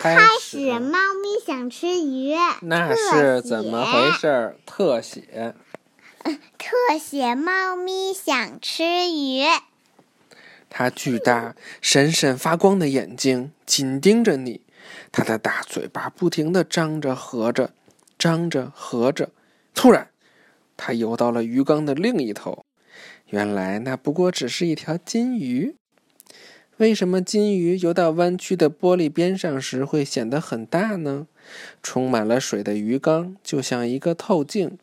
[0.00, 2.34] 开始，猫咪想吃鱼。
[2.62, 4.56] 那是怎么回事？
[4.64, 5.54] 特写。
[6.24, 9.42] 特写，猫咪想吃鱼。
[10.70, 14.62] 它巨大、闪闪发光的眼睛紧盯着你，
[15.12, 17.74] 它的大嘴巴不停地张着合着，
[18.18, 19.28] 张着合着。
[19.74, 20.08] 突然，
[20.78, 22.64] 它游到了鱼缸的另一头。
[23.26, 25.76] 原来那不过只是一条金鱼。
[26.80, 31.26] 为什么金鱼游到弯曲的玻璃边上时会显得很大呢？
[31.82, 34.78] 充满了水的鱼缸就像一个透镜，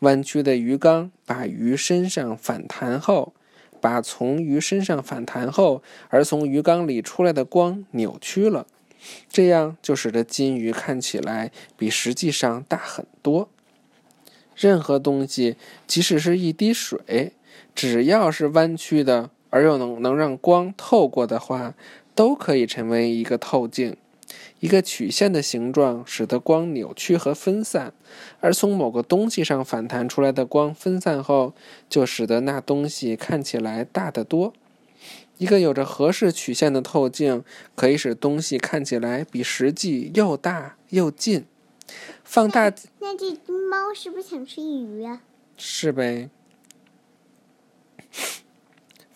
[0.00, 3.32] 弯曲的鱼缸把鱼身上反弹后，
[3.80, 8.66] 把从鱼身上反弹后而从鱼缸里出来的光扭曲了，
[9.30, 13.48] 这样就使得金鱼看起来比实际上大很多。
[14.54, 17.32] 任何东西，即使是一滴水，
[17.74, 19.30] 只要是弯曲的。
[19.50, 21.74] 而又能能让光透过的话，
[22.14, 23.96] 都可以成为一个透镜。
[24.60, 27.92] 一个曲线的形状使得光扭曲和分散，
[28.40, 31.54] 而从某个东西上反弹出来的光分散后，
[31.88, 34.52] 就使得那东西看起来大得多。
[35.38, 37.42] 一个有着合适曲线的透镜
[37.74, 41.46] 可以使东西看起来比实际又大又近。
[42.22, 45.22] 放大，那这只猫是不是想吃鱼啊？
[45.56, 46.28] 是呗。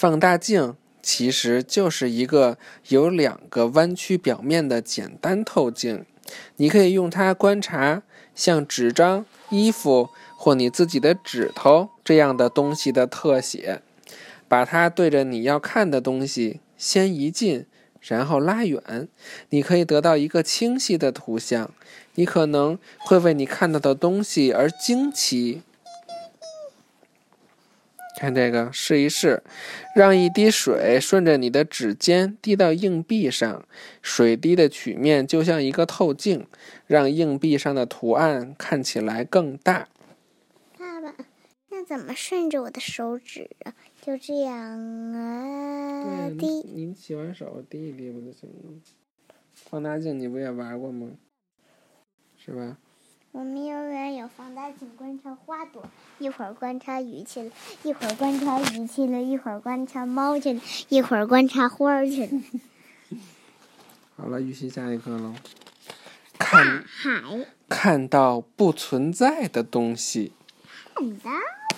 [0.00, 2.56] 放大镜其实就是一个
[2.88, 6.06] 有两个弯曲表面的简单透镜，
[6.56, 8.02] 你可以用它观察
[8.34, 13.82] 像纸张、衣服或你自己的指头这样的东西的特写，
[14.48, 17.66] 把它对着你要看的东西先移近，
[18.00, 19.06] 然后拉远，
[19.50, 21.70] 你可以得到一个清晰的图像。
[22.14, 25.60] 你可能会为你看到的东西而惊奇。
[28.20, 29.42] 看这个，试一试，
[29.96, 33.64] 让一滴水顺着你的指尖滴到硬币上，
[34.02, 36.46] 水滴的曲面就像一个透镜，
[36.86, 39.88] 让硬币上的图案看起来更大。
[40.76, 41.14] 爸爸，
[41.70, 43.72] 那怎么顺着我的手指啊？
[44.02, 44.54] 就这样
[45.14, 46.28] 啊？
[46.38, 46.46] 滴。
[46.74, 48.80] 你洗完手滴一滴不就行了？
[49.54, 51.12] 放大镜你不也玩过吗？
[52.36, 52.76] 是吧？
[53.32, 55.84] 我们幼儿园有放大镜观察花朵，
[56.18, 57.50] 一会儿观察鱼去了，
[57.84, 62.42] 一会儿观察鱼去了，一会儿观察猫去了，一会儿观察花儿去了。
[64.16, 65.32] 好了，预习下一课喽。
[66.38, 70.32] 看海，看到不存在的东西。
[70.94, 71.30] 看到
[71.68, 71.76] 不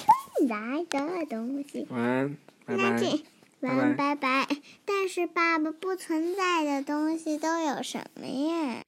[0.00, 1.86] 存在的东西。
[1.90, 2.82] 晚安，拜拜。
[3.60, 4.48] 晚安，拜拜。
[4.86, 8.82] 但是，爸爸，不存在的东西都有什么呀？